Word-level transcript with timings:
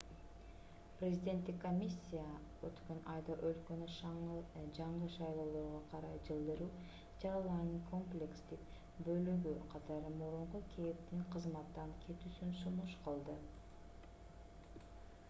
президенттик 0.99 1.57
комиссия 1.63 2.21
өткөн 2.69 3.01
айда 3.15 3.35
өлкөнү 3.49 3.89
жаңы 3.97 5.09
шайлоолорго 5.17 5.81
карай 5.93 6.17
жылдыруу 6.29 6.69
чараларынын 7.25 7.83
комплекстик 7.91 8.65
бөлүгү 9.09 9.53
катары 9.75 10.13
мурунку 10.21 10.63
кэптин 10.75 11.23
кызматтан 11.37 11.95
кетүүсүн 12.07 12.57
сунуш 12.65 12.97
кылды 13.09 13.37